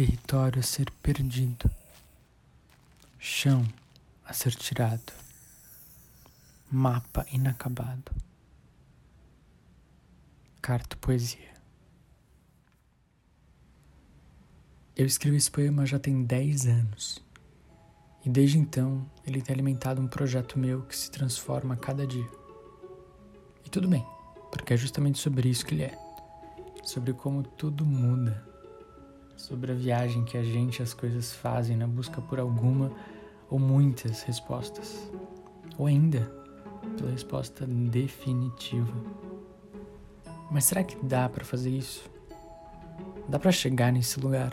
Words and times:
território 0.00 0.60
a 0.60 0.62
ser 0.62 0.90
perdido, 1.02 1.70
chão 3.18 3.66
a 4.24 4.32
ser 4.32 4.54
tirado, 4.54 5.12
mapa 6.70 7.26
inacabado. 7.30 8.10
Carto 10.62 10.96
Poesia. 10.96 11.50
Eu 14.96 15.04
escrevo 15.04 15.36
esse 15.36 15.50
poema 15.50 15.84
já 15.84 15.98
tem 15.98 16.24
10 16.24 16.66
anos. 16.66 17.22
E 18.24 18.30
desde 18.30 18.56
então, 18.56 19.06
ele 19.26 19.42
tem 19.42 19.52
alimentado 19.52 20.00
um 20.00 20.08
projeto 20.08 20.58
meu 20.58 20.80
que 20.82 20.96
se 20.96 21.10
transforma 21.10 21.74
a 21.74 21.76
cada 21.76 22.06
dia. 22.06 22.28
E 23.66 23.68
tudo 23.68 23.86
bem, 23.86 24.06
porque 24.50 24.72
é 24.72 24.76
justamente 24.78 25.18
sobre 25.18 25.50
isso 25.50 25.66
que 25.66 25.74
ele 25.74 25.82
é. 25.82 25.98
Sobre 26.84 27.12
como 27.12 27.42
tudo 27.42 27.84
muda. 27.84 28.49
Sobre 29.40 29.72
a 29.72 29.74
viagem 29.74 30.22
que 30.22 30.36
a 30.36 30.44
gente 30.44 30.80
e 30.80 30.82
as 30.82 30.92
coisas 30.92 31.32
fazem 31.32 31.74
na 31.74 31.86
busca 31.86 32.20
por 32.20 32.38
alguma 32.38 32.92
ou 33.48 33.58
muitas 33.58 34.22
respostas. 34.22 35.10
Ou 35.78 35.86
ainda, 35.86 36.30
pela 36.98 37.10
resposta 37.10 37.66
definitiva. 37.66 38.92
Mas 40.50 40.66
será 40.66 40.84
que 40.84 40.94
dá 41.02 41.26
para 41.26 41.42
fazer 41.42 41.70
isso? 41.70 42.04
Dá 43.30 43.38
para 43.38 43.50
chegar 43.50 43.90
nesse 43.90 44.20
lugar? 44.20 44.52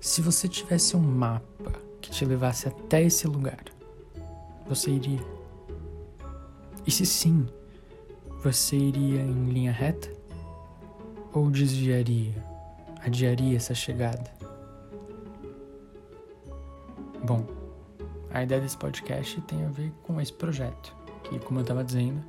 Se 0.00 0.22
você 0.22 0.48
tivesse 0.48 0.96
um 0.96 1.02
mapa 1.02 1.72
que 2.00 2.10
te 2.10 2.24
levasse 2.24 2.68
até 2.68 3.02
esse 3.02 3.26
lugar, 3.28 3.64
você 4.66 4.90
iria? 4.90 5.20
E 6.86 6.90
se 6.90 7.04
sim, 7.04 7.46
você 8.42 8.76
iria 8.76 9.20
em 9.20 9.50
linha 9.50 9.72
reta? 9.72 10.10
Ou 11.34 11.50
desviaria, 11.50 12.53
adiaria 13.04 13.56
essa 13.56 13.74
chegada? 13.74 14.32
Bom, 17.22 17.46
a 18.30 18.42
ideia 18.42 18.60
desse 18.60 18.76
podcast 18.76 19.40
tem 19.42 19.64
a 19.64 19.68
ver 19.68 19.92
com 20.02 20.20
esse 20.20 20.32
projeto, 20.32 20.94
que, 21.22 21.38
como 21.38 21.58
eu 21.58 21.62
estava 21.62 21.84
dizendo, 21.84 22.22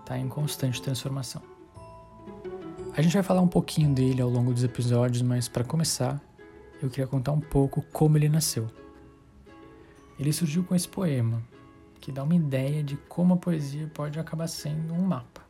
está 0.00 0.18
em 0.18 0.28
constante 0.28 0.80
transformação. 0.80 1.42
A 2.96 3.02
gente 3.02 3.12
vai 3.12 3.22
falar 3.22 3.40
um 3.40 3.48
pouquinho 3.48 3.92
dele 3.92 4.22
ao 4.22 4.30
longo 4.30 4.52
dos 4.52 4.62
episódios, 4.62 5.20
mas 5.22 5.48
para 5.48 5.64
começar, 5.64 6.20
eu 6.80 6.88
queria 6.88 7.06
contar 7.06 7.32
um 7.32 7.40
pouco 7.40 7.82
como 7.92 8.16
ele 8.16 8.28
nasceu. 8.28 8.68
Ele 10.18 10.32
surgiu 10.32 10.62
com 10.62 10.76
esse 10.76 10.86
poema, 10.86 11.42
que 12.00 12.12
dá 12.12 12.22
uma 12.22 12.36
ideia 12.36 12.84
de 12.84 12.96
como 13.08 13.34
a 13.34 13.36
poesia 13.36 13.90
pode 13.92 14.18
acabar 14.20 14.46
sendo 14.46 14.94
um 14.94 15.02
mapa. 15.02 15.42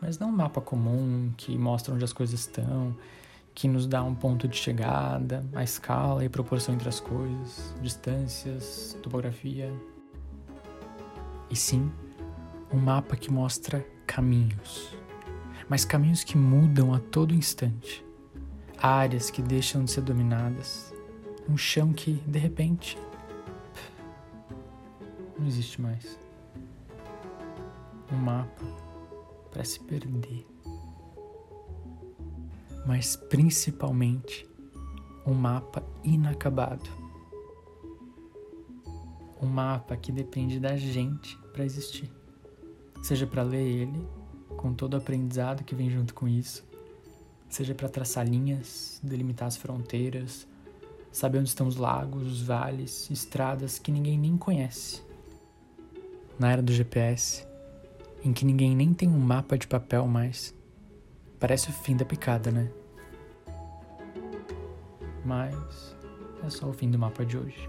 Mas 0.00 0.18
não 0.18 0.28
um 0.28 0.32
mapa 0.32 0.60
comum 0.60 1.32
que 1.36 1.58
mostra 1.58 1.92
onde 1.92 2.04
as 2.04 2.12
coisas 2.12 2.38
estão, 2.38 2.96
que 3.54 3.68
nos 3.68 3.86
dá 3.86 4.02
um 4.02 4.14
ponto 4.14 4.48
de 4.48 4.56
chegada, 4.56 5.44
a 5.54 5.62
escala 5.62 6.24
e 6.24 6.28
proporção 6.28 6.74
entre 6.74 6.88
as 6.88 7.00
coisas, 7.00 7.74
distâncias, 7.82 8.96
topografia. 9.02 9.72
E 11.50 11.56
sim, 11.56 11.90
um 12.72 12.78
mapa 12.78 13.16
que 13.16 13.30
mostra 13.30 13.84
caminhos, 14.06 14.94
mas 15.68 15.84
caminhos 15.84 16.24
que 16.24 16.36
mudam 16.36 16.94
a 16.94 16.98
todo 16.98 17.34
instante 17.34 18.04
áreas 18.82 19.30
que 19.30 19.42
deixam 19.42 19.84
de 19.84 19.90
ser 19.90 20.00
dominadas, 20.00 20.94
um 21.48 21.56
chão 21.56 21.92
que, 21.92 22.14
de 22.26 22.38
repente, 22.38 22.96
não 25.38 25.46
existe 25.46 25.80
mais. 25.80 26.18
Um 28.10 28.16
mapa 28.16 28.64
para 29.50 29.64
se 29.64 29.78
perder. 29.80 30.46
Mas 32.90 33.14
principalmente 33.14 34.44
um 35.24 35.32
mapa 35.32 35.80
inacabado. 36.02 36.90
Um 39.40 39.46
mapa 39.46 39.96
que 39.96 40.10
depende 40.10 40.58
da 40.58 40.76
gente 40.76 41.38
para 41.52 41.64
existir. 41.64 42.10
Seja 43.00 43.28
para 43.28 43.44
ler 43.44 43.64
ele, 43.64 44.08
com 44.56 44.74
todo 44.74 44.94
o 44.94 44.96
aprendizado 44.96 45.62
que 45.62 45.72
vem 45.72 45.88
junto 45.88 46.12
com 46.12 46.26
isso, 46.26 46.66
seja 47.48 47.76
para 47.76 47.88
traçar 47.88 48.26
linhas, 48.26 48.98
delimitar 49.04 49.46
as 49.46 49.56
fronteiras, 49.56 50.44
saber 51.12 51.38
onde 51.38 51.50
estão 51.50 51.68
os 51.68 51.76
lagos, 51.76 52.26
os 52.26 52.42
vales, 52.42 53.08
estradas 53.08 53.78
que 53.78 53.92
ninguém 53.92 54.18
nem 54.18 54.36
conhece. 54.36 55.00
Na 56.36 56.50
era 56.50 56.60
do 56.60 56.72
GPS, 56.72 57.46
em 58.24 58.32
que 58.32 58.44
ninguém 58.44 58.74
nem 58.74 58.92
tem 58.92 59.08
um 59.08 59.20
mapa 59.20 59.56
de 59.56 59.68
papel 59.68 60.08
mais, 60.08 60.52
parece 61.40 61.70
o 61.70 61.72
fim 61.72 61.96
da 61.96 62.04
picada, 62.04 62.50
né? 62.50 62.70
Mas 65.24 65.96
é 66.44 66.50
só 66.50 66.68
o 66.68 66.72
fim 66.72 66.90
do 66.90 66.98
mapa 66.98 67.24
de 67.24 67.38
hoje. 67.38 67.68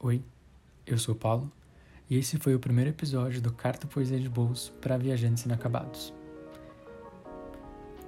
Oi, 0.00 0.20
eu 0.84 0.98
sou 0.98 1.14
o 1.14 1.18
Paulo 1.18 1.50
e 2.10 2.18
esse 2.18 2.36
foi 2.36 2.56
o 2.56 2.58
primeiro 2.58 2.90
episódio 2.90 3.40
do 3.40 3.52
Carta 3.52 3.86
Poesia 3.86 4.18
de 4.18 4.28
Bolso 4.28 4.72
para 4.80 4.98
Viajantes 4.98 5.44
Inacabados. 5.44 6.12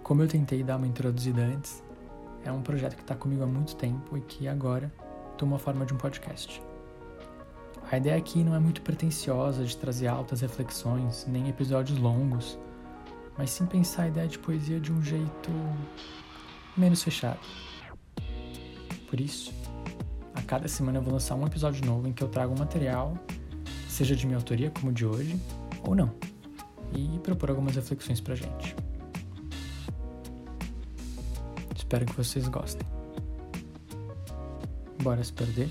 Como 0.02 0.20
eu 0.20 0.28
tentei 0.28 0.64
dar 0.64 0.76
uma 0.76 0.88
introduzida 0.88 1.40
antes, 1.40 1.82
é 2.44 2.52
um 2.52 2.62
projeto 2.62 2.94
que 2.94 3.02
está 3.02 3.14
comigo 3.14 3.42
há 3.42 3.46
muito 3.46 3.74
tempo 3.76 4.16
e 4.16 4.20
que 4.20 4.46
agora 4.46 4.92
toma 5.36 5.56
a 5.56 5.58
forma 5.58 5.84
de 5.84 5.94
um 5.94 5.96
podcast. 5.96 6.62
A 7.90 7.96
ideia 7.96 8.16
aqui 8.16 8.42
não 8.42 8.54
é 8.54 8.58
muito 8.58 8.82
pretensiosa 8.82 9.64
de 9.64 9.76
trazer 9.76 10.06
altas 10.06 10.40
reflexões, 10.40 11.26
nem 11.28 11.48
episódios 11.48 11.98
longos, 11.98 12.58
mas 13.36 13.50
sim 13.50 13.66
pensar 13.66 14.04
a 14.04 14.08
ideia 14.08 14.28
de 14.28 14.38
poesia 14.38 14.80
de 14.80 14.92
um 14.92 15.02
jeito 15.02 15.50
menos 16.76 17.02
fechado. 17.02 17.40
Por 19.08 19.20
isso, 19.20 19.52
cada 20.46 20.68
semana 20.68 20.98
eu 20.98 21.02
vou 21.02 21.12
lançar 21.12 21.34
um 21.34 21.46
episódio 21.46 21.84
novo 21.84 22.06
em 22.06 22.12
que 22.12 22.22
eu 22.22 22.28
trago 22.28 22.54
um 22.54 22.58
material, 22.58 23.16
seja 23.88 24.14
de 24.14 24.26
minha 24.26 24.38
autoria, 24.38 24.70
como 24.70 24.92
de 24.92 25.06
hoje, 25.06 25.40
ou 25.86 25.94
não, 25.94 26.12
e 26.92 27.18
propor 27.20 27.50
algumas 27.50 27.74
reflexões 27.76 28.20
pra 28.20 28.34
gente. 28.34 28.74
Espero 31.84 32.06
que 32.06 32.16
vocês 32.16 32.48
gostem. 32.48 32.86
Bora 35.02 35.22
se 35.22 35.32
perder? 35.34 35.70